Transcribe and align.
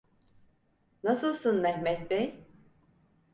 Nasılsın 1.03 1.61
Mehmet 1.61 2.09
Bey? 2.09 2.45